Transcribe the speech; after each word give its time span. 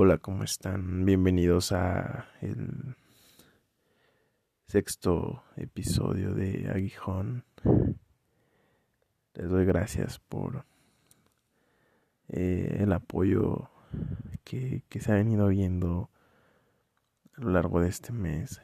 Hola, 0.00 0.18
¿cómo 0.18 0.44
están? 0.44 1.04
Bienvenidos 1.04 1.72
a 1.72 2.28
el 2.40 2.94
sexto 4.68 5.42
episodio 5.56 6.34
de 6.34 6.70
Aguijón. 6.72 7.44
Les 9.34 9.48
doy 9.50 9.64
gracias 9.64 10.20
por 10.20 10.66
eh, 12.28 12.76
el 12.78 12.92
apoyo 12.92 13.70
que, 14.44 14.84
que 14.88 15.00
se 15.00 15.10
ha 15.10 15.16
venido 15.16 15.48
viendo 15.48 16.10
a 17.36 17.40
lo 17.40 17.50
largo 17.50 17.80
de 17.80 17.88
este 17.88 18.12
mes. 18.12 18.62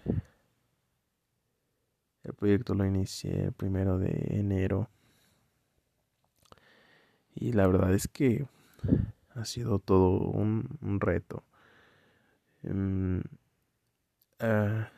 El 2.23 2.35
proyecto 2.35 2.75
lo 2.75 2.87
inicié 2.87 3.47
el 3.47 3.53
primero 3.53 3.99
de 3.99 4.39
enero. 4.39 4.89
Y 7.35 7.51
la 7.55 7.67
verdad 7.67 7.93
es 7.93 8.07
que 8.07 8.47
ha 9.35 9.45
sido 9.45 9.79
todo 9.79 10.19
un, 10.19 10.99
reto. 11.01 11.45
Em, 12.63 13.23
ah, 14.41 14.89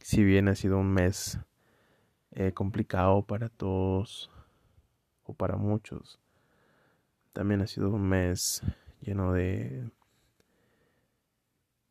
si 0.00 0.24
bien 0.24 0.48
ha 0.48 0.54
sido 0.54 0.78
un 0.78 0.92
mes 0.92 1.38
eh, 2.32 2.52
complicado 2.52 3.22
para 3.22 3.48
todos 3.48 4.30
o 5.24 5.34
para 5.34 5.56
muchos, 5.56 6.18
también 7.32 7.62
ha 7.62 7.66
sido 7.66 7.90
un 7.90 8.08
mes 8.08 8.62
lleno 9.00 9.32
de 9.32 9.90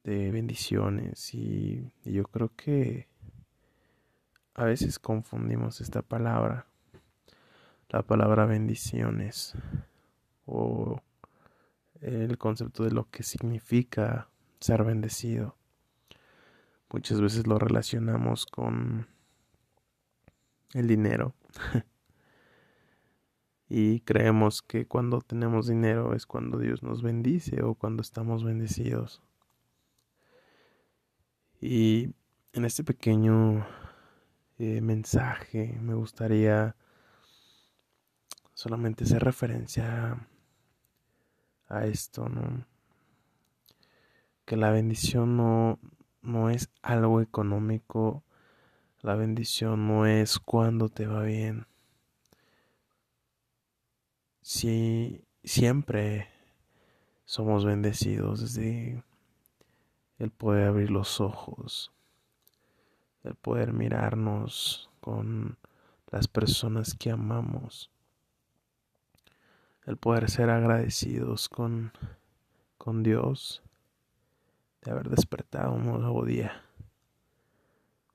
de 0.07 0.31
bendiciones 0.31 1.33
y, 1.33 1.91
y 2.05 2.13
yo 2.13 2.23
creo 2.23 2.55
que 2.55 3.09
a 4.53 4.63
veces 4.63 4.99
confundimos 4.99 5.81
esta 5.81 6.01
palabra 6.01 6.65
la 7.89 8.03
palabra 8.03 8.45
bendiciones 8.45 9.53
o 10.45 11.01
el 12.01 12.37
concepto 12.37 12.83
de 12.83 12.91
lo 12.91 13.09
que 13.09 13.23
significa 13.23 14.29
ser 14.59 14.83
bendecido. 14.83 15.55
Muchas 16.91 17.19
veces 17.19 17.47
lo 17.47 17.59
relacionamos 17.59 18.45
con 18.45 19.07
el 20.73 20.87
dinero. 20.87 21.35
y 23.69 23.99
creemos 24.01 24.61
que 24.61 24.87
cuando 24.87 25.21
tenemos 25.21 25.67
dinero 25.67 26.13
es 26.13 26.25
cuando 26.25 26.57
Dios 26.57 26.83
nos 26.83 27.01
bendice 27.01 27.61
o 27.63 27.75
cuando 27.75 28.01
estamos 28.01 28.43
bendecidos. 28.43 29.21
Y 31.59 32.13
en 32.53 32.65
este 32.65 32.83
pequeño 32.83 33.65
eh, 34.59 34.81
mensaje 34.81 35.77
me 35.81 35.93
gustaría 35.93 36.75
solamente 38.53 39.03
hacer 39.03 39.23
referencia 39.23 40.27
a 41.67 41.85
esto, 41.85 42.29
¿no? 42.29 42.65
Que 44.45 44.57
la 44.57 44.71
bendición 44.71 45.37
no, 45.37 45.79
no 46.21 46.49
es 46.49 46.69
algo 46.81 47.21
económico, 47.21 48.23
la 49.01 49.15
bendición 49.15 49.87
no 49.87 50.05
es 50.05 50.39
cuando 50.39 50.89
te 50.89 51.07
va 51.07 51.23
bien. 51.23 51.67
Si 54.41 55.25
siempre 55.43 56.29
somos 57.25 57.65
bendecidos 57.65 58.41
desde 58.41 59.03
el 60.19 60.31
poder 60.31 60.67
abrir 60.67 60.89
los 60.89 61.19
ojos, 61.19 61.91
el 63.23 63.35
poder 63.35 63.73
mirarnos 63.73 64.89
con 65.01 65.57
las 66.09 66.27
personas 66.27 66.95
que 66.95 67.11
amamos 67.11 67.91
el 69.87 69.95
poder 69.95 70.29
ser 70.29 70.49
agradecidos 70.49 71.47
con, 71.47 71.93
con 72.77 73.03
Dios, 73.03 73.63
de 74.81 74.91
haber 74.91 75.09
despertado 75.09 75.71
un 75.71 75.85
nuevo 75.85 76.25
día, 76.25 76.61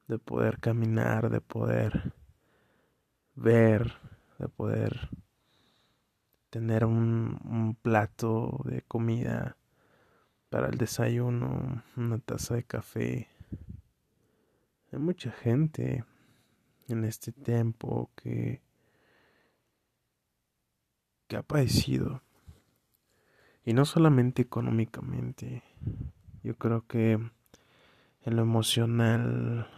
de 0.06 0.18
poder 0.18 0.60
caminar, 0.60 1.30
de 1.30 1.40
poder 1.40 2.12
ver, 3.34 3.94
de 4.38 4.48
poder 4.48 5.08
tener 6.50 6.84
un, 6.84 7.40
un 7.42 7.74
plato 7.74 8.60
de 8.64 8.82
comida 8.82 9.56
para 10.50 10.68
el 10.68 10.76
desayuno, 10.76 11.82
una 11.96 12.18
taza 12.18 12.54
de 12.54 12.64
café. 12.64 13.28
Hay 14.92 14.98
mucha 14.98 15.30
gente 15.30 16.04
en 16.88 17.04
este 17.04 17.32
tiempo 17.32 18.10
que 18.14 18.60
ha 21.36 21.42
padecido. 21.42 22.22
Y 23.64 23.74
no 23.74 23.84
solamente 23.84 24.42
económicamente. 24.42 25.62
Yo 26.42 26.56
creo 26.56 26.86
que 26.86 27.12
en 27.12 28.36
lo 28.36 28.42
emocional 28.42 29.68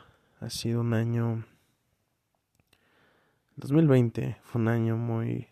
ha 0.40 0.50
sido 0.50 0.80
un 0.80 0.94
año... 0.94 1.44
2020 3.56 4.38
fue 4.42 4.60
un 4.60 4.68
año 4.68 4.96
muy... 4.96 5.48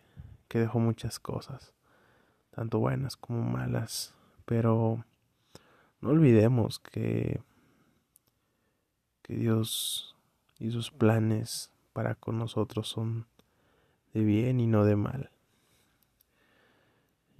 que 0.48 0.58
dejó 0.58 0.78
muchas 0.78 1.18
cosas. 1.18 1.74
Tanto 2.50 2.78
buenas 2.78 3.16
como 3.16 3.42
malas. 3.42 4.14
Pero 4.44 5.04
no 6.00 6.10
olvidemos 6.10 6.78
que... 6.78 7.40
que 9.22 9.34
Dios 9.34 10.16
y 10.58 10.70
sus 10.70 10.90
planes 10.90 11.72
para 11.92 12.14
con 12.14 12.38
nosotros 12.38 12.88
son 12.88 13.26
de 14.14 14.22
bien 14.22 14.60
y 14.60 14.66
no 14.66 14.84
de 14.84 14.94
mal. 14.94 15.31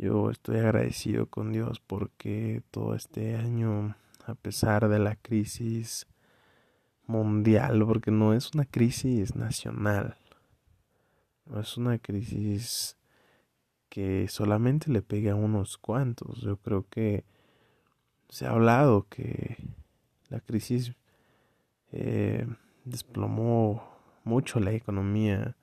Yo 0.02 0.30
estoy 0.30 0.56
agradecido 0.56 1.26
con 1.26 1.52
Dios 1.52 1.78
porque 1.78 2.64
todo 2.72 2.96
este 2.96 3.36
año, 3.36 3.94
a 4.26 4.34
pesar 4.34 4.88
de 4.88 4.98
la 4.98 5.14
crisis 5.14 6.08
mundial, 7.06 7.84
porque 7.86 8.10
no 8.10 8.34
es 8.34 8.52
una 8.52 8.64
crisis 8.64 9.36
nacional, 9.36 10.16
no 11.46 11.60
es 11.60 11.76
una 11.76 11.98
crisis 11.98 12.96
que 13.88 14.26
solamente 14.26 14.90
le 14.90 15.02
pegue 15.02 15.30
a 15.30 15.36
unos 15.36 15.78
cuantos. 15.78 16.40
Yo 16.40 16.56
creo 16.56 16.84
que 16.88 17.24
se 18.28 18.44
ha 18.46 18.50
hablado 18.50 19.06
que 19.08 19.56
la 20.30 20.40
crisis 20.40 20.96
eh, 21.92 22.44
desplomó 22.84 23.88
mucho 24.24 24.58
la 24.58 24.72
economía 24.72 25.56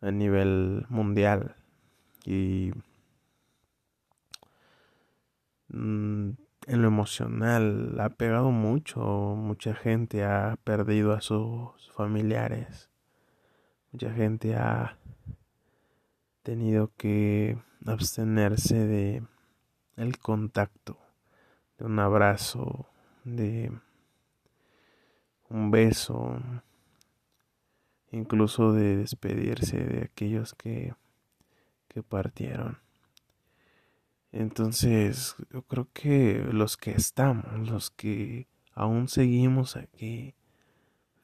a 0.00 0.12
nivel 0.12 0.86
mundial 0.88 1.56
y 2.24 2.70
Mm, 5.72 6.32
en 6.66 6.82
lo 6.82 6.88
emocional 6.88 7.98
ha 7.98 8.10
pegado 8.10 8.50
mucho, 8.50 9.00
mucha 9.00 9.74
gente 9.74 10.22
ha 10.24 10.58
perdido 10.64 11.12
a 11.12 11.22
sus 11.22 11.90
familiares, 11.92 12.90
mucha 13.90 14.12
gente 14.12 14.54
ha 14.54 14.98
tenido 16.42 16.92
que 16.96 17.58
abstenerse 17.86 18.86
de 18.86 19.22
el 19.96 20.18
contacto, 20.18 20.98
de 21.78 21.86
un 21.86 21.98
abrazo, 21.98 22.86
de 23.24 23.72
un 25.48 25.70
beso, 25.70 26.36
incluso 28.10 28.74
de 28.74 28.98
despedirse 28.98 29.78
de 29.78 30.04
aquellos 30.04 30.54
que, 30.54 30.94
que 31.88 32.02
partieron. 32.02 32.81
Entonces, 34.32 35.36
yo 35.52 35.62
creo 35.62 35.88
que 35.92 36.48
los 36.52 36.78
que 36.78 36.92
estamos, 36.92 37.44
los 37.68 37.90
que 37.90 38.48
aún 38.74 39.08
seguimos 39.08 39.76
aquí 39.76 40.34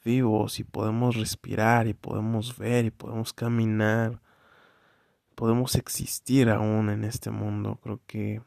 vivos 0.05 0.61
y 0.61 0.65
podemos 0.65 1.17
respirar 1.17 1.89
y 1.89 1.95
podemos 1.95 2.59
ver 2.59 2.85
y 2.85 2.91
podemos 2.91 3.33
caminar, 3.33 4.21
podemos 5.35 5.75
existir 5.77 6.51
aún 6.51 6.91
en 6.91 7.05
este 7.05 7.31
mundo, 7.31 7.79
creo 7.83 8.01
que 8.07 8.43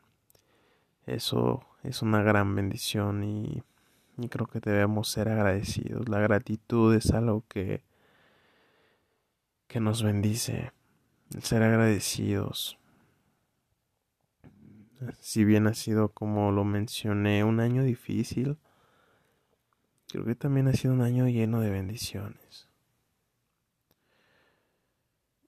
eso 1.07 1.65
es 1.83 2.03
una 2.03 2.21
gran 2.21 2.55
bendición 2.55 3.23
y, 3.23 3.63
y 4.17 4.29
creo 4.29 4.45
que 4.45 4.59
debemos 4.59 5.09
ser 5.09 5.29
agradecidos. 5.29 6.07
La 6.07 6.19
gratitud 6.19 6.93
es 6.93 7.11
algo 7.11 7.43
que, 7.47 7.83
que 9.67 9.79
nos 9.79 10.03
bendice, 10.03 10.71
el 11.33 11.41
ser 11.41 11.63
agradecidos 11.63 12.77
si 15.19 15.43
bien 15.43 15.67
ha 15.67 15.73
sido, 15.73 16.09
como 16.09 16.51
lo 16.51 16.63
mencioné, 16.63 17.43
un 17.43 17.59
año 17.59 17.83
difícil, 17.83 18.57
creo 20.07 20.25
que 20.25 20.35
también 20.35 20.67
ha 20.67 20.73
sido 20.73 20.93
un 20.93 21.01
año 21.01 21.27
lleno 21.27 21.61
de 21.61 21.69
bendiciones. 21.69 22.67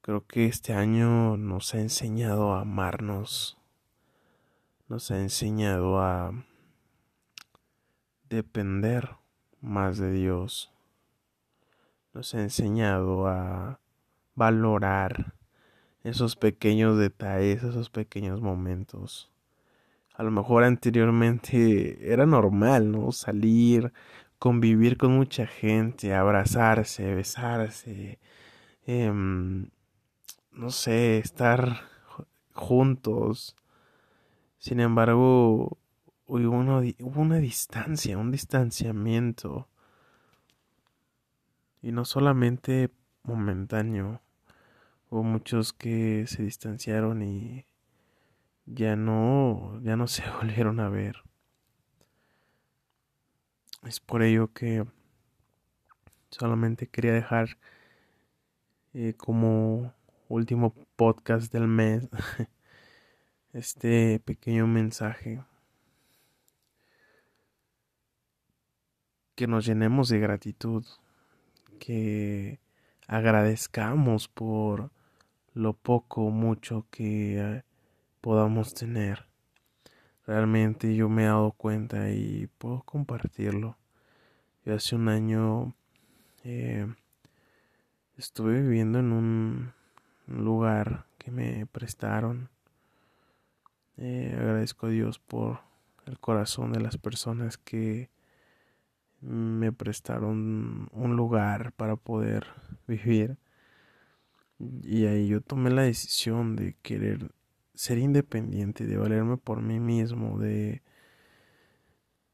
Creo 0.02 0.26
que 0.26 0.48
este 0.48 0.74
año 0.74 1.38
nos 1.38 1.74
ha 1.74 1.80
enseñado 1.80 2.54
a 2.54 2.62
amarnos, 2.62 3.58
nos 4.90 5.12
ha 5.12 5.20
enseñado 5.20 6.02
a 6.02 6.34
depender 8.30 9.16
más 9.62 9.98
de 9.98 10.12
Dios, 10.12 10.74
nos 12.14 12.34
ha 12.34 12.42
enseñado 12.42 13.28
a 13.28 13.80
valorar 14.36 15.36
esos 16.04 16.36
pequeños 16.36 16.98
detalles, 16.98 17.64
esos 17.64 17.90
pequeños 17.90 18.42
momentos 18.42 19.33
a 20.14 20.24
lo 20.24 20.32
mejor 20.32 20.64
anteriormente 20.64 22.12
era 22.14 22.26
normal, 22.26 22.92
¿no? 22.92 23.12
Salir, 23.12 23.92
convivir 24.40 24.98
con 24.98 25.16
mucha 25.16 25.48
gente, 25.48 26.14
abrazarse, 26.14 27.16
besarse, 27.16 28.20
em, 28.86 29.70
no 30.52 30.70
sé, 30.70 31.18
estar 31.20 31.82
juntos. 32.54 33.56
Sin 34.60 34.80
embargo, 34.80 35.78
hubo 36.28 36.50
una, 36.52 36.80
hubo 37.00 37.22
una 37.22 37.38
distancia, 37.38 38.18
un 38.18 38.32
distanciamiento. 38.32 39.68
Y 41.82 41.92
no 41.92 42.06
solamente 42.06 42.92
momentáneo. 43.24 44.22
Hubo 45.10 45.24
muchos 45.24 45.74
que 45.74 46.26
se 46.28 46.44
distanciaron 46.44 47.22
y 47.22 47.66
ya 48.66 48.96
no, 48.96 49.80
ya 49.84 49.96
no 49.96 50.08
se 50.08 50.24
volvieron 50.30 50.80
a 50.80 50.90
ver. 50.90 51.24
Es 53.84 54.00
por 54.00 54.24
ello 54.24 54.54
que 54.54 54.86
solamente 56.30 56.88
quería 56.88 57.14
dejar 57.14 57.58
eh, 58.94 59.14
como 59.18 59.94
último 60.30 60.74
podcast 60.96 61.52
del 61.52 61.68
mes 61.68 62.08
este 63.54 64.20
pequeño 64.20 64.68
mensaje. 64.68 65.44
Que 69.36 69.48
nos 69.48 69.66
llenemos 69.66 70.10
de 70.10 70.20
gratitud, 70.20 70.86
que 71.80 72.60
agradezcamos 73.08 74.28
por 74.28 74.92
lo 75.54 75.74
poco 75.74 76.26
o 76.26 76.30
mucho 76.30 76.86
que 76.90 77.40
eh, 77.40 77.64
podamos 78.24 78.74
tener. 78.74 79.26
Realmente 80.26 80.96
yo 80.96 81.10
me 81.10 81.24
he 81.24 81.26
dado 81.26 81.52
cuenta 81.52 82.10
y 82.10 82.48
puedo 82.58 82.82
compartirlo. 82.84 83.78
Yo 84.64 84.76
hace 84.76 84.96
un 84.96 85.10
año 85.10 85.76
eh, 86.46 86.88
estuve 88.18 88.62
viviendo 88.62 89.00
en 89.00 89.12
un 89.12 89.74
lugar 90.26 91.06
que 91.18 91.32
me 91.32 91.66
prestaron. 91.66 92.50
Eh, 93.98 94.34
agradezco 94.34 94.88
a 94.88 94.90
Dios 94.90 95.20
por 95.20 95.60
el 96.06 96.18
corazón 96.18 96.72
de 96.72 96.80
las 96.80 96.98
personas 96.98 97.58
que 97.58 98.10
me 99.20 99.74
prestaron 99.74 100.88
un 100.94 101.16
lugar 101.18 101.74
para 101.74 101.98
poder 101.98 102.48
vivir. 102.88 103.36
Y 104.60 105.08
ahí 105.08 105.28
yo 105.28 105.42
tomé 105.42 105.72
la 105.72 105.82
decisión 105.82 106.56
de 106.56 106.78
querer 106.82 107.30
ser 107.74 107.98
independiente, 107.98 108.86
de 108.86 108.98
valerme 108.98 109.38
por 109.38 109.62
mí 109.62 109.80
mismo, 109.80 110.38
de, 110.38 110.82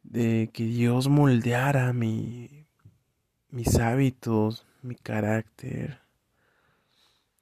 de 0.04 0.50
que 0.54 0.64
Dios 0.66 1.08
moldeara 1.08 1.94
mi, 1.94 2.68
mis 3.50 3.78
hábitos, 3.80 4.66
mi 4.82 4.96
carácter, 4.96 6.02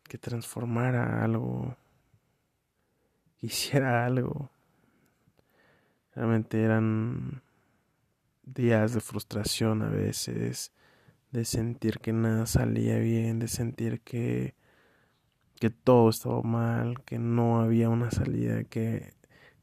que 0.03 0.17
transformara 0.17 1.23
algo, 1.23 1.75
que 3.39 3.47
hiciera 3.47 4.05
algo. 4.05 4.49
Realmente 6.15 6.61
eran 6.63 7.41
días 8.43 8.93
de 8.93 9.01
frustración 9.01 9.81
a 9.81 9.89
veces, 9.89 10.71
de 11.31 11.45
sentir 11.45 11.99
que 11.99 12.13
nada 12.13 12.45
salía 12.45 12.97
bien, 12.97 13.39
de 13.39 13.47
sentir 13.47 14.01
que, 14.01 14.55
que 15.59 15.69
todo 15.69 16.09
estaba 16.09 16.41
mal, 16.43 17.03
que 17.03 17.19
no 17.19 17.59
había 17.59 17.89
una 17.89 18.11
salida, 18.11 18.63
que 18.63 19.13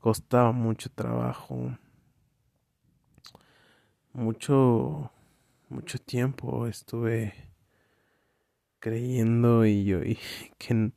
costaba 0.00 0.52
mucho 0.52 0.90
trabajo, 0.90 1.78
mucho, 4.12 5.10
mucho 5.68 5.98
tiempo 5.98 6.66
estuve 6.66 7.34
creyendo 8.80 9.64
y 9.64 9.84
yo 9.84 10.02
y 10.02 10.18
que, 10.58 10.92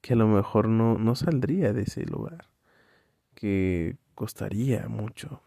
que 0.00 0.12
a 0.12 0.16
lo 0.16 0.28
mejor 0.28 0.68
no, 0.68 0.98
no 0.98 1.14
saldría 1.14 1.72
de 1.72 1.82
ese 1.82 2.04
lugar, 2.04 2.48
que 3.34 3.96
costaría 4.14 4.88
mucho. 4.88 5.42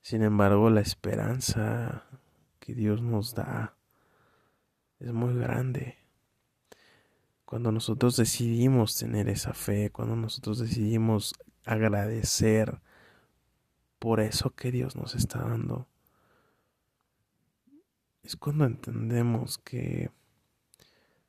Sin 0.00 0.22
embargo, 0.22 0.70
la 0.70 0.80
esperanza 0.80 2.04
que 2.60 2.74
Dios 2.74 3.02
nos 3.02 3.34
da 3.34 3.76
es 5.00 5.12
muy 5.12 5.34
grande. 5.34 6.05
Cuando 7.46 7.70
nosotros 7.70 8.16
decidimos 8.16 8.96
tener 8.98 9.28
esa 9.28 9.54
fe, 9.54 9.90
cuando 9.90 10.16
nosotros 10.16 10.58
decidimos 10.58 11.32
agradecer 11.64 12.80
por 14.00 14.18
eso 14.18 14.50
que 14.50 14.72
Dios 14.72 14.96
nos 14.96 15.14
está 15.14 15.42
dando, 15.42 15.86
es 18.24 18.34
cuando 18.34 18.64
entendemos 18.64 19.58
que 19.58 20.10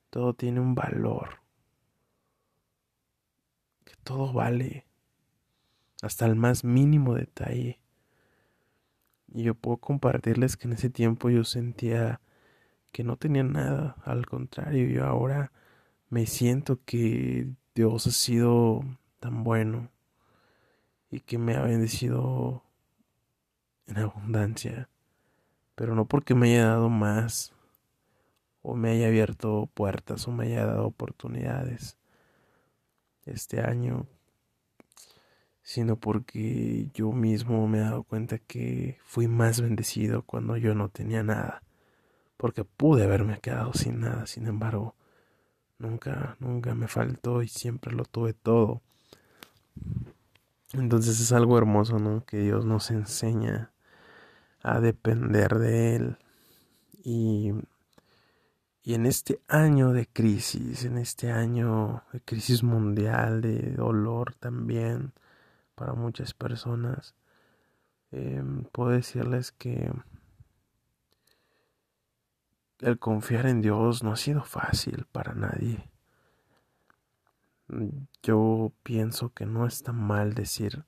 todo 0.10 0.34
tiene 0.34 0.60
un 0.60 0.74
valor, 0.74 1.44
que 3.86 3.94
todo 4.04 4.34
vale, 4.34 4.88
hasta 6.02 6.26
el 6.26 6.36
más 6.36 6.64
mínimo 6.64 7.14
detalle. 7.14 7.80
Y 9.28 9.44
yo 9.44 9.54
puedo 9.54 9.78
compartirles 9.78 10.58
que 10.58 10.68
en 10.68 10.74
ese 10.74 10.90
tiempo 10.90 11.30
yo 11.30 11.44
sentía 11.44 12.22
que 12.92 13.04
no 13.04 13.18
tenía 13.18 13.44
nada, 13.44 13.98
al 14.04 14.26
contrario, 14.26 14.88
yo 14.88 15.06
ahora 15.06 15.52
me 16.10 16.26
siento 16.26 16.80
que 16.86 17.48
Dios 17.76 18.08
ha 18.08 18.12
sido 18.12 18.82
tan 19.20 19.44
bueno 19.44 19.90
y 21.10 21.22
que 21.22 21.38
me 21.38 21.56
ha 21.56 21.62
bendecido 21.62 22.64
en 23.88 23.98
abundancia, 23.98 24.90
pero 25.76 25.96
no 25.96 26.06
porque 26.06 26.36
me 26.36 26.54
haya 26.54 26.68
dado 26.68 26.90
más 26.90 27.54
o 28.62 28.76
me 28.76 28.92
haya 28.92 29.08
abierto 29.08 29.70
puertas 29.74 30.28
o 30.28 30.32
me 30.32 30.46
haya 30.48 30.66
dado 30.66 30.86
oportunidades. 30.88 31.98
Este 33.26 33.62
año 33.62 34.08
sino 35.68 35.98
porque 35.98 36.88
yo 36.94 37.12
mismo 37.12 37.68
me 37.68 37.80
he 37.80 37.82
dado 37.82 38.04
cuenta 38.04 38.38
que 38.38 39.00
fui 39.04 39.28
más 39.28 39.60
bendecido 39.60 40.22
cuando 40.22 40.56
yo 40.56 40.74
no 40.76 40.88
tenía 40.88 41.24
nada, 41.24 41.62
porque 42.38 42.64
pude 42.64 43.04
haberme 43.04 43.42
quedado 43.42 43.74
sin 43.74 44.00
nada, 44.00 44.28
sin 44.28 44.48
embargo, 44.48 44.96
nunca, 45.80 46.36
nunca 46.40 46.76
me 46.76 46.88
faltó 46.88 47.44
y 47.44 47.48
siempre 47.48 47.94
lo 47.94 48.06
tuve 48.06 48.34
todo. 48.34 48.82
Entonces 50.74 51.20
es 51.20 51.32
algo 51.32 51.58
hermoso, 51.58 52.00
¿no? 52.00 52.26
Que 52.26 52.40
Dios 52.40 52.66
nos 52.66 52.92
enseña 52.92 53.72
a 54.62 54.80
depender 54.80 55.58
de 55.58 55.96
Él. 55.96 56.18
Y, 57.04 57.54
y 58.84 58.94
en 58.94 59.06
este 59.06 59.40
año 59.48 59.94
de 59.94 60.08
crisis, 60.08 60.84
en 60.84 60.98
este 60.98 61.32
año 61.32 62.04
de 62.12 62.22
crisis 62.22 62.64
mundial, 62.64 63.42
de 63.42 63.72
dolor 63.72 64.36
también, 64.36 65.14
para 65.76 65.94
muchas 65.94 66.34
personas. 66.34 67.16
Em, 68.12 68.64
puedo 68.66 68.90
decirles 68.90 69.52
que 69.52 69.92
el 72.80 73.00
confiar 73.00 73.48
en 73.48 73.62
Dios 73.62 74.04
no 74.04 74.12
ha 74.12 74.16
sido 74.16 74.44
fácil 74.44 75.06
para 75.12 75.34
nadie. 75.34 75.90
Yo 78.24 78.72
pienso 78.84 79.34
que 79.34 79.46
no 79.46 79.66
está 79.66 79.92
mal 79.92 80.34
decir, 80.34 80.86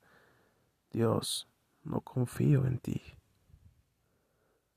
Dios, 0.92 1.48
no 1.84 2.00
confío 2.00 2.66
en 2.66 2.78
ti. 2.78 3.02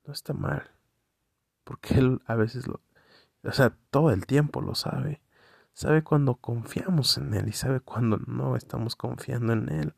No 0.05 0.13
está 0.13 0.33
mal. 0.33 0.71
Porque 1.63 1.95
Él 1.95 2.21
a 2.25 2.35
veces 2.35 2.67
lo... 2.67 2.81
O 3.43 3.51
sea, 3.51 3.75
todo 3.89 4.11
el 4.11 4.25
tiempo 4.25 4.61
lo 4.61 4.75
sabe 4.75 5.23
sabe 5.73 6.03
cuando 6.03 6.35
confiamos 6.35 7.17
en 7.17 7.33
Él 7.33 7.49
y 7.49 7.53
sabe 7.53 7.81
cuando 7.81 8.17
no 8.27 8.55
estamos 8.55 8.95
confiando 8.95 9.53
en 9.53 9.69
Él. 9.69 9.93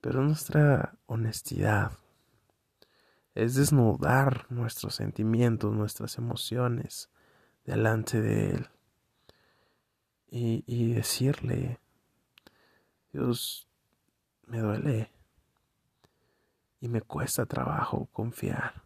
Pero 0.00 0.22
nuestra 0.22 0.96
honestidad 1.06 1.92
es 3.34 3.54
desnudar 3.54 4.46
nuestros 4.50 4.94
sentimientos, 4.94 5.72
nuestras 5.74 6.18
emociones 6.18 7.10
delante 7.64 8.20
de 8.20 8.50
Él 8.50 8.68
y, 10.30 10.64
y 10.66 10.92
decirle, 10.92 11.80
Dios, 13.12 13.68
me 14.46 14.60
duele 14.60 15.10
y 16.80 16.88
me 16.88 17.00
cuesta 17.00 17.46
trabajo 17.46 18.06
confiar. 18.12 18.84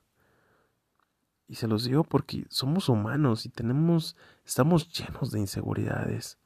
Y 1.48 1.54
se 1.54 1.66
los 1.66 1.84
digo 1.84 2.04
porque 2.04 2.46
somos 2.50 2.88
humanos 2.88 3.46
y 3.46 3.48
tenemos, 3.48 4.16
estamos 4.44 4.92
llenos 4.92 5.30
de 5.30 5.40
inseguridades, 5.40 6.38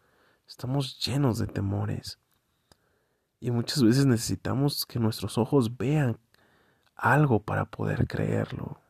estamos 0.47 0.99
llenos 1.05 1.39
de 1.39 1.49
temores. 1.49 2.19
Y 3.41 3.51
muchas 3.51 3.83
veces 3.83 4.07
necesitamos 4.07 4.87
que 4.87 5.01
nuestros 5.01 5.37
ojos 5.39 5.77
vean 5.77 6.19
algo 6.95 7.41
para 7.41 7.65
poder 7.65 8.07
creerlo. 8.07 8.81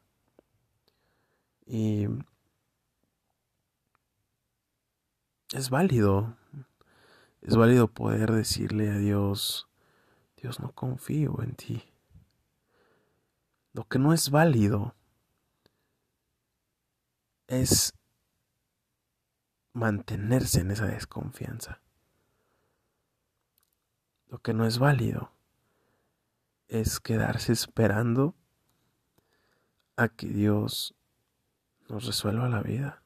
Y 1.67 2.07
es 5.53 5.71
válido, 5.71 6.37
es 7.41 7.57
válido 7.57 7.89
poder 7.89 8.33
decirle 8.33 8.91
a 8.91 8.99
Dios, 8.99 9.69
Dios 10.37 10.61
no 10.61 10.73
confío 10.73 11.43
en 11.43 11.55
ti. 11.55 11.85
Lo 13.73 13.85
que 13.85 13.99
no 13.99 14.13
es 14.13 14.31
válido 14.31 14.95
es 17.47 17.95
mantenerse 19.73 20.61
en 20.61 20.71
esa 20.71 20.87
desconfianza. 20.87 21.81
Lo 24.29 24.39
que 24.39 24.53
no 24.53 24.67
es 24.67 24.79
válido 24.79 25.31
es 26.73 27.01
quedarse 27.01 27.53
esperando 27.53 28.35
a 29.97 30.09
que 30.09 30.27
Dios 30.27 30.95
nos 31.91 32.07
resuelva 32.07 32.49
la 32.49 32.63
vida, 32.63 33.03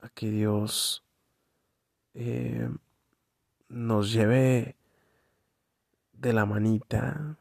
a 0.00 0.08
que 0.08 0.28
Dios 0.28 1.04
eh, 2.14 2.68
nos 3.68 4.10
lleve 4.12 4.74
de 6.14 6.32
la 6.32 6.46
manita 6.46 7.36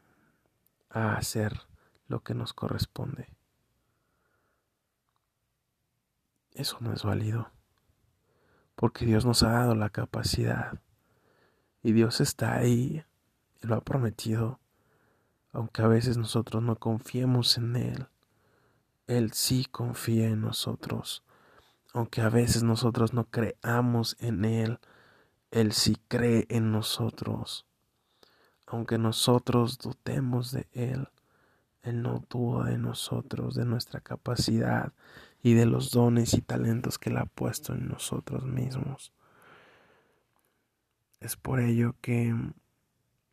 a 0.92 1.16
hacer 1.16 1.62
lo 2.10 2.22
que 2.22 2.36
nos 2.36 2.54
corresponde. 2.54 3.28
Eso 6.52 6.78
no 6.82 6.94
es 6.94 7.02
válido, 7.02 7.50
porque 8.76 9.08
Dios 9.08 9.26
nos 9.26 9.42
ha 9.42 9.50
dado 9.50 9.74
la 9.74 9.90
capacidad 9.90 10.80
y 11.82 11.94
Dios 11.94 12.22
está 12.22 12.54
ahí 12.54 13.04
lo 13.62 13.76
ha 13.76 13.82
prometido, 13.82 14.60
aunque 15.52 15.82
a 15.82 15.88
veces 15.88 16.18
nosotros 16.18 16.62
no 16.64 16.76
confiemos 16.76 17.58
en 17.58 17.76
Él. 17.76 18.08
Él 19.08 19.32
sí 19.34 19.66
confía 19.66 20.28
en 20.28 20.42
nosotros, 20.42 21.24
aunque 21.94 22.22
a 22.22 22.30
veces 22.30 22.64
nosotros 22.64 23.14
no 23.14 23.26
creamos 23.26 24.18
en 24.20 24.46
Él. 24.46 24.80
Él 25.52 25.72
sí 25.72 25.98
cree 26.08 26.46
en 26.50 26.72
nosotros. 26.72 27.66
Aunque 28.66 28.98
nosotros 28.98 29.78
dudemos 29.78 30.52
de 30.52 30.68
Él, 30.74 31.08
Él 31.82 32.02
no 32.02 32.22
duda 32.30 32.66
de 32.66 32.78
nosotros, 32.78 33.56
de 33.56 33.66
nuestra 33.66 34.02
capacidad 34.02 34.92
y 35.42 35.54
de 35.54 35.66
los 35.66 35.92
dones 35.92 36.34
y 36.34 36.42
talentos 36.42 37.00
que 37.00 37.10
Él 37.10 37.18
ha 37.18 37.26
puesto 37.26 37.74
en 37.74 37.88
nosotros 37.88 38.44
mismos. 38.44 39.14
Es 41.22 41.38
por 41.38 41.62
ello 41.62 41.96
que 42.02 42.36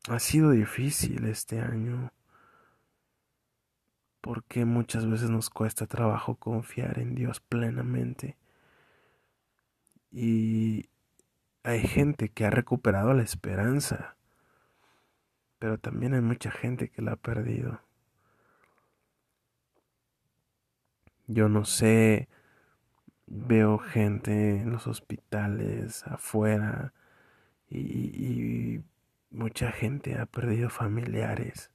ha 0.09 0.19
sido 0.19 0.51
difícil 0.51 1.27
este 1.27 1.61
año, 1.61 2.13
porque 4.21 4.65
muchas 4.65 5.09
veces 5.09 5.31
nos 5.31 5.51
cuesta 5.51 5.87
trabajo 5.87 6.37
confiar 6.37 6.99
en 6.99 7.15
Dios 7.15 7.41
plenamente. 7.41 8.37
Y 10.11 10.89
hay 11.63 11.81
gente 11.87 12.29
que 12.29 12.45
ha 12.45 12.51
recuperado 12.51 13.13
la 13.15 13.23
esperanza, 13.23 14.17
pero 15.59 15.79
también 15.79 16.15
hay 16.15 16.21
mucha 16.21 16.51
gente 16.51 16.91
que 16.91 17.03
la 17.03 17.13
ha 17.13 17.17
perdido. 17.17 17.81
Yo 21.27 21.49
no 21.49 21.65
sé, 21.65 22.29
veo 23.27 23.79
gente 23.79 24.61
en 24.61 24.71
los 24.71 24.87
hospitales, 24.87 26.07
afuera, 26.07 26.93
y, 27.69 27.79
y 27.79 28.85
mucha 29.35 29.73
gente 29.73 30.19
ha 30.19 30.27
perdido 30.27 30.71
familiares. 30.71 31.71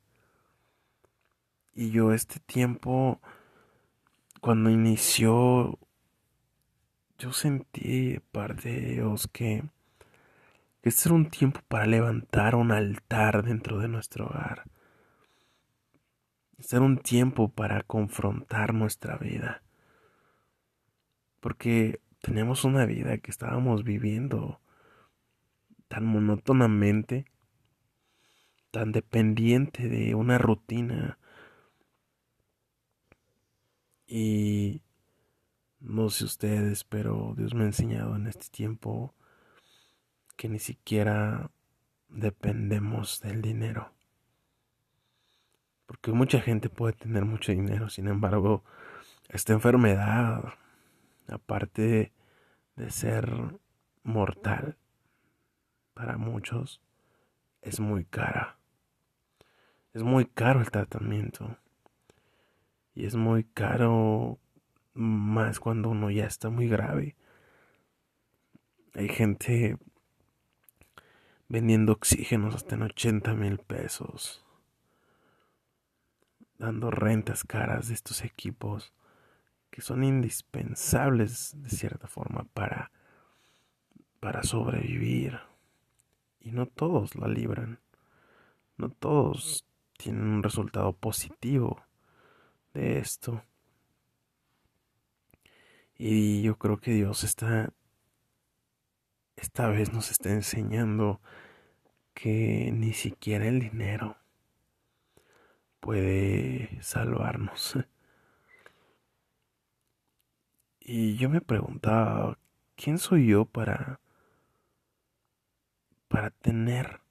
Y 1.75 1.92
yo 1.92 2.13
este 2.13 2.39
tiempo, 2.39 3.22
cuando 4.42 4.70
inició, 4.70 5.78
yo 7.18 7.34
sentí 7.34 8.20
parte 8.32 8.70
de 8.70 8.94
Dios 8.94 9.28
que 9.28 9.63
este 10.82 11.10
era 11.10 11.16
un 11.16 11.30
tiempo 11.30 11.60
para 11.68 11.86
levantar 11.86 12.56
un 12.56 12.72
altar 12.72 13.44
dentro 13.44 13.80
de 13.80 13.89
nuestro 13.89 14.28
hogar. 14.28 14.63
Este 16.58 16.78
era 16.78 16.86
un 16.86 16.98
tiempo 16.98 17.50
para 17.50 17.84
confrontar 17.84 18.74
nuestra 18.74 19.18
vida. 19.18 19.62
Porque 21.42 22.01
tenemos 22.22 22.63
una 22.63 22.86
vida 22.86 23.18
que 23.18 23.32
estábamos 23.32 23.84
viviendo 23.84 24.60
tan 25.89 26.06
monótonamente, 26.06 27.25
tan 28.72 28.92
dependiente 28.92 29.90
de 29.90 30.16
una 30.16 30.38
rutina. 30.38 31.18
Y 34.08 34.82
no 35.80 36.10
sé 36.10 36.26
ustedes, 36.26 36.84
pero 36.84 37.34
Dios 37.38 37.54
me 37.54 37.64
ha 37.64 37.68
enseñado 37.68 38.16
en 38.16 38.28
este 38.28 38.48
tiempo 38.50 39.14
que 40.36 40.50
ni 40.50 40.60
siquiera 40.60 41.52
dependemos 42.08 43.22
del 43.22 43.42
dinero. 43.42 43.94
Porque 45.86 46.12
mucha 46.12 46.40
gente 46.40 46.70
puede 46.70 46.94
tener 46.94 47.26
mucho 47.26 47.52
dinero, 47.52 47.90
sin 47.90 48.08
embargo, 48.08 48.64
esta 49.28 49.54
enfermedad, 49.54 50.54
aparte 51.28 52.14
de 52.76 52.92
ser 52.92 53.60
mortal 54.04 54.78
para 55.94 56.18
muchos, 56.18 56.82
es 57.62 57.80
muy 57.80 58.06
cara. 58.06 58.59
Es 59.93 60.03
muy 60.03 60.25
caro 60.25 60.62
el 60.62 60.69
tratamiento. 60.69 61.58
Y 62.93 63.05
es 63.05 63.15
muy 63.15 63.43
caro 63.43 64.39
más 64.93 65.60
cuando 65.60 65.89
uno 65.89 66.12
ya 66.12 66.25
está 66.25 66.50
muy 66.50 66.67
grave. 66.67 67.15
Hay 68.93 69.10
gente 69.10 69.77
vendiendo 71.48 71.93
oxígenos 71.93 72.53
hasta 72.53 72.75
en 72.75 72.84
80 72.84 73.34
mil 73.34 73.58
pesos, 73.58 74.46
dando 76.60 76.91
rentas 76.91 77.43
caras 77.43 77.88
de 77.88 77.96
estos 77.96 78.24
equipos 78.24 78.93
que 79.72 79.81
son 79.81 80.03
indispensables 80.03 81.55
de 81.62 81.69
cierta 81.69 82.08
forma 82.08 82.43
para, 82.53 82.91
para 84.19 84.43
sobrevivir. 84.43 85.39
Y 86.39 86.51
no 86.51 86.67
todos 86.67 87.15
la 87.15 87.27
libran, 87.27 87.79
no 88.77 88.89
todos 88.89 89.65
tienen 90.00 90.24
un 90.24 90.44
resultado 90.44 90.94
positivo 90.94 91.84
de 92.74 93.00
esto. 93.00 93.44
Y 95.98 96.41
yo 96.41 96.58
creo 96.58 96.77
que 96.77 96.91
Dios 96.91 97.25
está 97.25 97.74
esta 99.36 99.68
vez 99.68 99.91
nos 99.94 100.12
está 100.12 100.32
enseñando 100.32 101.22
que 102.13 102.72
ni 102.74 102.94
siquiera 102.94 103.48
el 103.48 103.60
dinero 103.60 104.18
puede 105.82 106.82
salvarnos. 106.82 107.77
Y 110.79 111.18
yo 111.18 111.29
me 111.29 111.41
preguntaba, 111.41 112.38
¿quién 112.75 112.98
soy 112.98 113.27
yo 113.27 113.46
para 113.46 114.00
para 116.08 116.32
tener 116.32 117.01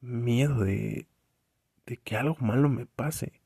miedo 0.00 0.64
de 0.64 1.06
de 1.86 1.96
que 1.96 2.16
algo 2.16 2.36
malo 2.40 2.68
me 2.68 2.86
pase? 2.86 3.40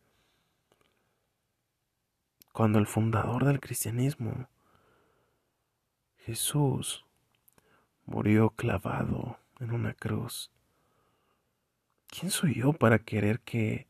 Cuando 2.53 2.79
el 2.79 2.87
fundador 2.87 3.45
del 3.45 3.61
cristianismo, 3.61 4.49
Jesús, 6.19 7.05
murió 8.07 8.51
clavado 8.51 9.39
en 9.61 9.73
una 9.73 9.95
cruz. 9.95 10.51
¿Quién 12.09 12.31
soy 12.31 12.55
yo 12.55 12.73
para 12.73 12.99
querer 12.99 13.41
que 13.41 13.87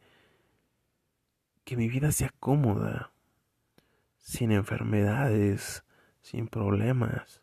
que 1.69 1.76
mi 1.76 1.87
vida 1.90 2.12
sea 2.12 2.33
cómoda, 2.40 3.12
sin 4.17 4.52
enfermedades, 4.52 5.85
sin 6.23 6.49
problemas? 6.49 7.43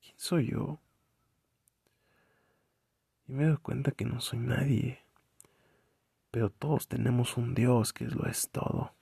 ¿Quién 0.00 0.14
soy 0.16 0.52
yo? 0.52 0.78
Y 3.26 3.32
me 3.32 3.46
doy 3.46 3.56
cuenta 3.56 3.90
que 3.90 4.04
no 4.04 4.20
soy 4.20 4.38
nadie, 4.38 5.03
pero 6.34 6.50
todos 6.50 6.88
tenemos 6.88 7.36
un 7.36 7.54
Dios 7.54 7.92
que 7.92 8.06
lo 8.06 8.26
es 8.26 8.50
todo. 8.50 8.92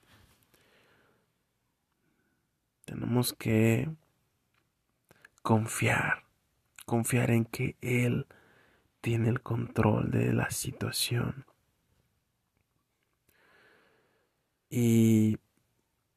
Tenemos 2.85 3.33
que 3.33 3.89
confiar 5.41 6.25
confiar 6.85 7.31
en 7.31 7.45
que 7.45 7.75
Él 7.81 8.27
tiene 9.01 9.29
el 9.29 9.41
control 9.41 10.11
de 10.11 10.31
la 10.31 10.51
situación. 10.51 11.47
Y 14.69 15.39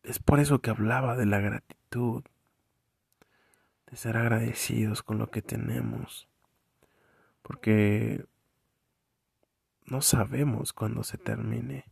es 0.02 0.18
por 0.18 0.38
eso 0.38 0.60
que 0.60 0.68
hablaba 0.68 1.16
de 1.16 1.24
la 1.24 1.40
gratitud, 1.40 2.24
de 3.90 3.96
ser 3.96 4.18
agradecidos 4.18 5.02
con 5.02 5.16
lo 5.16 5.30
que 5.30 5.40
tenemos, 5.40 6.28
porque 7.40 8.26
no 9.86 10.02
sabemos 10.02 10.72
cuándo 10.72 11.04
se 11.04 11.18
termine, 11.18 11.84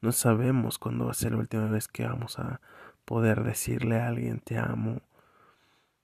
no 0.00 0.12
sabemos 0.12 0.78
cuándo 0.78 1.06
va 1.06 1.12
a 1.12 1.14
ser 1.14 1.32
la 1.32 1.38
última 1.38 1.66
vez 1.66 1.88
que 1.88 2.06
vamos 2.06 2.38
a 2.38 2.60
poder 3.04 3.42
decirle 3.42 3.98
a 3.98 4.08
alguien 4.08 4.40
te 4.40 4.58
amo, 4.58 5.00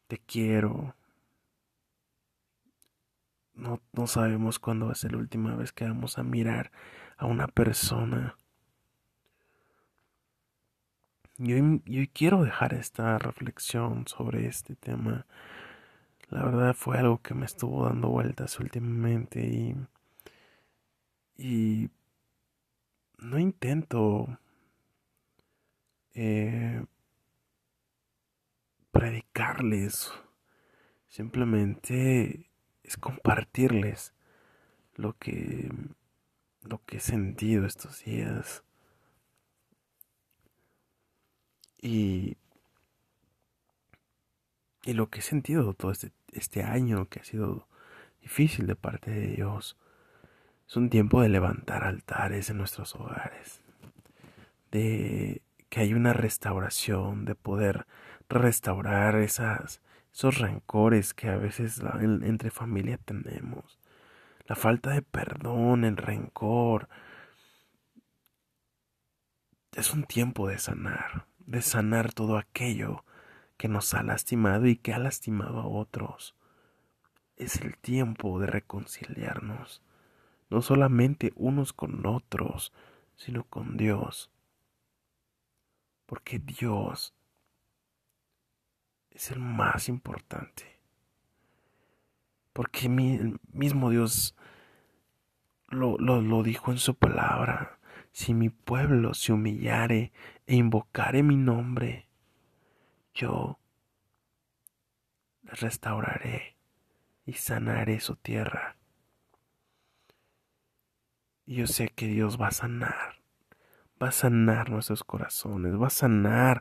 te 0.09 0.19
quiero, 0.19 0.95
no, 3.55 3.81
no 3.93 4.07
sabemos 4.07 4.59
cuándo 4.59 4.87
va 4.87 4.93
a 4.93 4.97
ser 4.97 5.12
la 5.12 5.19
última 5.19 5.55
vez 5.57 5.73
que 5.73 5.85
vamos 5.85 6.19
a 6.19 6.23
mirar 6.23 6.71
a 7.16 7.26
una 7.26 7.49
persona. 7.49 8.38
Yo, 11.38 11.57
yo 11.85 12.02
quiero 12.14 12.43
dejar 12.43 12.75
esta 12.75 13.19
reflexión 13.19 14.07
sobre 14.07 14.47
este 14.47 14.75
tema. 14.75 15.26
La 16.31 16.43
verdad 16.45 16.75
fue 16.75 16.99
algo 16.99 17.21
que 17.21 17.35
me 17.35 17.45
estuvo 17.47 17.85
dando 17.85 18.09
vueltas 18.09 18.59
últimamente 18.59 19.47
y, 19.47 19.76
y 21.37 21.90
no 23.19 23.38
intento 23.38 24.38
eh, 26.14 26.85
predicarles, 28.90 30.11
simplemente 31.09 32.50
es 32.83 32.97
compartirles 32.97 34.14
lo 34.95 35.16
que 35.19 35.71
lo 36.62 36.83
que 36.85 36.97
he 36.97 37.00
sentido 37.00 37.66
estos 37.66 38.05
días. 38.05 38.64
Y 41.81 42.37
y 44.87 44.93
lo 44.95 45.11
que 45.11 45.19
he 45.19 45.23
sentido 45.23 45.75
todo 45.75 45.90
este, 45.90 46.12
este 46.33 46.62
año 46.62 47.09
que 47.09 47.21
ha 47.21 47.25
sido 47.25 47.69
difícil 48.23 48.66
de 48.69 48.76
parte 48.76 49.11
de 49.11 49.26
Dios 49.26 49.76
es 50.68 50.76
un 50.76 50.90
tiempo 50.90 51.23
de 51.23 51.28
levantar 51.28 51.85
altares 51.85 52.50
en 52.50 52.58
nuestros 52.58 52.94
hogares 52.94 53.62
de 54.70 55.42
que 55.68 55.80
hay 55.80 55.94
una 55.94 56.12
restauración 56.12 57.25
de 57.25 57.35
poder 57.35 57.87
restaurar 58.28 59.16
esas 59.16 59.80
esos 60.16 60.38
rencores 60.38 61.12
que 61.12 61.28
a 61.28 61.37
veces 61.37 61.82
entre 62.23 62.50
familia 62.50 62.96
tenemos, 62.96 63.78
la 64.46 64.56
falta 64.56 64.92
de 64.92 65.02
perdón, 65.02 65.85
el 65.85 65.99
rencor. 65.99 66.88
Es 69.75 69.92
un 69.92 70.04
tiempo 70.04 70.49
de 70.49 70.58
sanar, 70.58 71.26
de 71.40 71.61
sanar 71.61 72.14
todo 72.14 72.38
aquello 72.38 73.04
que 73.58 73.68
nos 73.68 73.92
ha 73.92 74.02
lastimado 74.02 74.66
y 74.66 74.76
que 74.76 74.94
ha 74.94 74.99
lastimado 74.99 75.61
a 75.61 75.66
otros. 75.66 76.35
Es 77.37 77.61
el 77.61 77.76
tiempo 77.76 78.40
de 78.40 78.46
reconciliarnos, 78.46 79.82
no 80.50 80.62
solamente 80.62 81.32
unos 81.36 81.72
con 81.72 82.06
otros, 82.06 82.72
sino 83.16 83.44
con 83.44 83.76
Dios. 83.76 84.30
Porque 86.06 86.38
Dios 86.38 87.14
es 89.10 89.30
el 89.30 89.40
más 89.40 89.88
importante. 89.88 90.78
Porque 92.52 92.86
el 92.86 93.40
mismo 93.52 93.90
Dios 93.90 94.34
lo, 95.68 95.98
lo, 95.98 96.42
dijo 96.42 96.70
en 96.70 96.78
su 96.78 96.94
palabra. 96.94 97.78
Si 98.12 98.32
mi 98.32 98.48
pueblo 98.48 99.14
se 99.14 99.32
humillare 99.32 100.12
e 100.46 100.56
invocare 100.56 101.22
mi 101.22 101.36
nombre, 101.36 102.08
yo 103.12 103.58
restauraré 105.42 106.56
y 107.26 107.34
sanaré 107.34 108.00
su 108.00 108.16
tierra. 108.16 108.75
Yo 111.46 111.68
sé 111.68 111.88
que 111.90 112.08
Dios 112.08 112.40
va 112.40 112.48
a 112.48 112.52
sanar, 112.52 113.20
va 114.02 114.08
a 114.08 114.12
sanar 114.12 114.68
nuestros 114.68 115.04
corazones, 115.04 115.80
va 115.80 115.86
a 115.86 115.90
sanar 115.90 116.60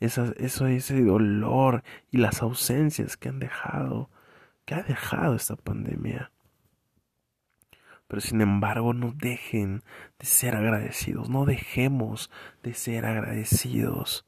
eso, 0.00 0.32
ese 0.36 1.02
dolor 1.02 1.84
y 2.10 2.18
las 2.18 2.42
ausencias 2.42 3.16
que 3.16 3.28
han 3.28 3.38
dejado, 3.38 4.10
que 4.64 4.74
ha 4.74 4.82
dejado 4.82 5.36
esta 5.36 5.54
pandemia. 5.54 6.32
Pero 8.08 8.20
sin 8.20 8.40
embargo, 8.40 8.92
no 8.92 9.12
dejen 9.12 9.84
de 10.18 10.26
ser 10.26 10.56
agradecidos, 10.56 11.28
no 11.30 11.44
dejemos 11.44 12.28
de 12.64 12.74
ser 12.74 13.06
agradecidos 13.06 14.26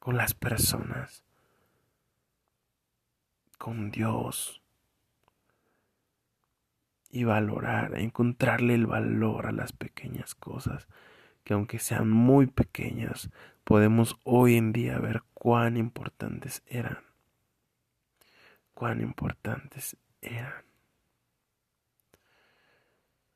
con 0.00 0.16
las 0.16 0.34
personas, 0.34 1.24
con 3.58 3.92
Dios 3.92 4.60
y 7.10 7.24
valorar, 7.24 7.98
encontrarle 7.98 8.74
el 8.74 8.86
valor 8.86 9.46
a 9.46 9.52
las 9.52 9.72
pequeñas 9.72 10.34
cosas, 10.34 10.88
que 11.44 11.54
aunque 11.54 11.78
sean 11.78 12.10
muy 12.10 12.46
pequeñas, 12.46 13.30
podemos 13.64 14.18
hoy 14.24 14.56
en 14.56 14.72
día 14.72 14.98
ver 14.98 15.22
cuán 15.34 15.76
importantes 15.76 16.62
eran. 16.66 16.98
Cuán 18.74 19.00
importantes 19.00 19.96
eran. 20.20 20.64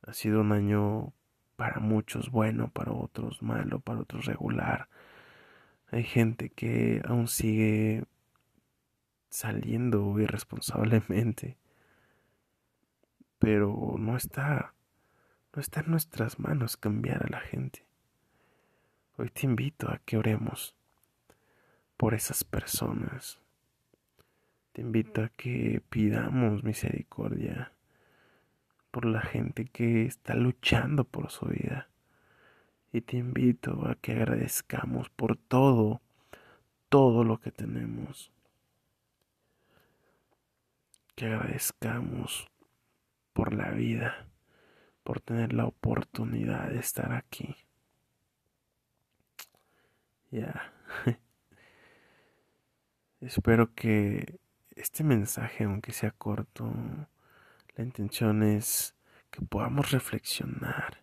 Ha 0.03 0.13
sido 0.13 0.41
un 0.41 0.53
año 0.53 1.13
para 1.57 1.81
muchos 1.81 2.31
bueno, 2.31 2.71
para 2.71 2.93
otros 2.93 3.43
malo, 3.43 3.81
para 3.81 4.01
otros 4.01 4.27
regular. 4.27 4.89
Hay 5.91 6.05
gente 6.05 6.51
que 6.51 7.03
aún 7.05 7.29
sigue 7.29 8.05
saliendo 9.31 10.19
irresponsablemente. 10.19 11.57
Pero 13.43 13.97
no 13.99 14.17
está 14.17 14.73
no 15.53 15.61
está 15.61 15.81
en 15.81 15.91
nuestras 15.91 16.39
manos 16.39 16.77
cambiar 16.77 17.27
a 17.27 17.29
la 17.29 17.41
gente. 17.41 17.85
Hoy 19.17 19.31
te 19.31 19.47
invito 19.47 19.91
a 19.91 19.99
que 19.99 20.17
oremos 20.17 20.77
por 21.97 22.15
esas 22.15 22.45
personas. 22.45 23.41
Te 24.73 24.83
invito 24.83 25.25
a 25.25 25.29
que 25.29 25.83
pidamos 25.91 26.63
misericordia 26.63 27.73
por 28.93 29.07
la 29.07 29.23
gente 29.23 29.65
que 29.65 30.07
está 30.07 30.35
luchando 30.35 31.03
por 31.03 31.33
su 31.33 31.47
vida. 31.47 31.89
Y 32.93 33.01
te 33.01 33.17
invito 33.17 33.89
a 33.89 33.97
que 33.97 34.13
agradezcamos 34.13 35.11
por 35.11 35.37
todo, 35.37 36.01
todo 36.89 37.25
lo 37.25 37.41
que 37.41 37.51
tenemos. 37.51 38.31
Que 41.17 41.27
agradezcamos 41.27 42.52
por 43.33 43.55
la 43.55 43.71
vida, 43.71 44.27
por 45.03 45.21
tener 45.21 45.53
la 45.53 45.66
oportunidad 45.66 46.68
de 46.68 46.79
estar 46.79 47.12
aquí. 47.12 47.57
Ya. 50.31 50.73
Espero 53.21 53.75
que 53.75 54.38
este 54.75 55.05
mensaje, 55.05 55.64
aunque 55.64 55.92
sea 55.92 56.11
corto, 56.11 56.73
la 57.77 57.85
intención 57.85 58.42
es 58.42 58.95
que 59.31 59.42
podamos 59.42 59.90
reflexionar 59.90 61.03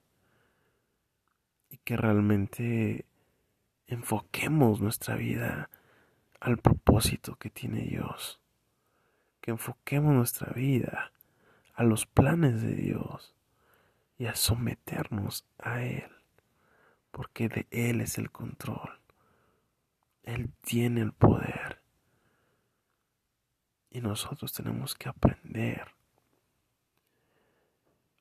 y 1.70 1.78
que 1.78 1.96
realmente 1.98 3.06
enfoquemos 3.88 4.82
nuestra 4.82 5.16
vida 5.16 5.70
al 6.40 6.58
propósito 6.58 7.36
que 7.36 7.50
tiene 7.50 7.82
Dios. 7.82 8.40
Que 9.42 9.52
enfoquemos 9.52 10.14
nuestra 10.14 10.52
vida 10.54 11.12
a 11.80 11.84
los 11.84 12.06
planes 12.06 12.62
de 12.62 12.76
Dios 12.76 13.34
y 14.18 14.26
a 14.26 14.36
someternos 14.36 15.48
a 15.60 15.82
Él, 15.82 16.12
porque 17.10 17.48
de 17.48 17.68
Él 17.72 18.02
es 18.02 18.18
el 18.18 18.32
control. 18.32 19.00
Él 20.24 20.52
tiene 20.60 21.00
el 21.00 21.14
poder. 21.14 21.82
Y 23.90 24.02
nosotros 24.02 24.52
tenemos 24.52 24.94
que 24.94 25.08
aprender 25.08 25.88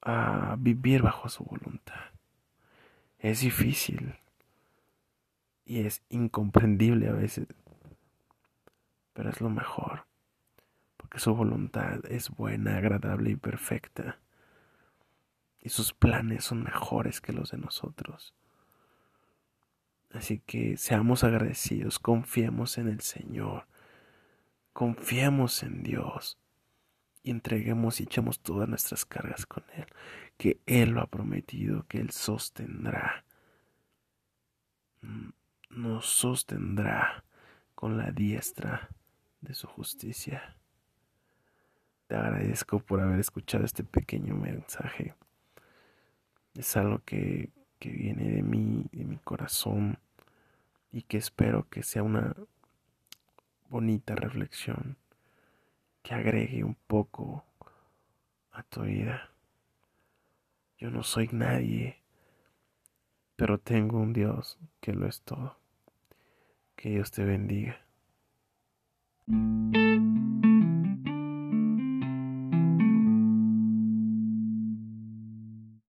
a 0.02 0.54
vivir 0.56 1.02
bajo 1.02 1.28
su 1.28 1.42
voluntad. 1.42 2.12
Es 3.18 3.40
difícil 3.40 4.14
y 5.64 5.80
es 5.80 6.04
incomprendible 6.10 7.08
a 7.08 7.12
veces, 7.12 7.48
pero 9.14 9.30
es 9.30 9.40
lo 9.40 9.50
mejor, 9.50 10.06
su 11.18 11.34
voluntad 11.34 12.04
es 12.08 12.30
buena, 12.30 12.76
agradable 12.76 13.30
y 13.30 13.36
perfecta, 13.36 14.18
y 15.60 15.68
sus 15.70 15.92
planes 15.92 16.44
son 16.44 16.62
mejores 16.62 17.20
que 17.20 17.32
los 17.32 17.50
de 17.50 17.58
nosotros. 17.58 18.34
Así 20.12 20.40
que 20.40 20.76
seamos 20.76 21.24
agradecidos, 21.24 21.98
confiemos 21.98 22.78
en 22.78 22.88
el 22.88 23.00
Señor, 23.00 23.66
confiemos 24.72 25.62
en 25.62 25.82
Dios 25.82 26.38
y 27.22 27.30
entreguemos 27.30 28.00
y 28.00 28.04
echemos 28.04 28.40
todas 28.40 28.68
nuestras 28.68 29.04
cargas 29.04 29.44
con 29.44 29.64
Él, 29.74 29.86
que 30.38 30.60
Él 30.66 30.90
lo 30.90 31.02
ha 31.02 31.06
prometido, 31.06 31.86
que 31.88 31.98
Él 31.98 32.10
sostendrá, 32.10 33.24
mm, 35.02 35.28
nos 35.70 36.06
sostendrá 36.06 37.24
con 37.74 37.98
la 37.98 38.10
diestra 38.10 38.88
de 39.40 39.54
su 39.54 39.66
justicia. 39.66 40.56
Te 42.08 42.16
agradezco 42.16 42.80
por 42.80 43.00
haber 43.00 43.20
escuchado 43.20 43.64
este 43.64 43.84
pequeño 43.84 44.34
mensaje. 44.34 45.14
Es 46.54 46.76
algo 46.76 46.98
que 47.04 47.52
que 47.78 47.90
viene 47.90 48.30
de 48.30 48.42
mí, 48.42 48.86
de 48.92 49.04
mi 49.04 49.18
corazón, 49.18 49.98
y 50.90 51.02
que 51.02 51.18
espero 51.18 51.68
que 51.68 51.82
sea 51.82 52.02
una 52.02 52.34
bonita 53.68 54.14
reflexión 54.14 54.96
que 56.02 56.14
agregue 56.14 56.64
un 56.64 56.76
poco 56.86 57.44
tu 58.70 58.82
vida. 58.82 59.30
Yo 60.78 60.90
no 60.90 61.04
soy 61.04 61.28
nadie, 61.30 62.02
pero 63.36 63.58
tengo 63.58 63.98
un 64.00 64.12
Dios 64.12 64.58
que 64.80 64.92
lo 64.92 65.06
es 65.06 65.22
todo. 65.22 65.56
Que 66.74 66.90
Dios 66.90 67.12
te 67.12 67.24
bendiga. 67.24 67.80